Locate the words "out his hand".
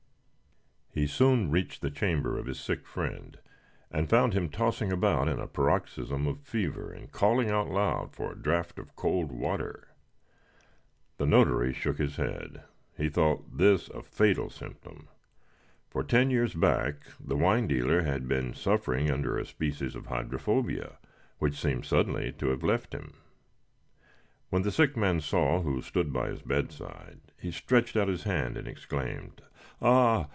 27.95-28.57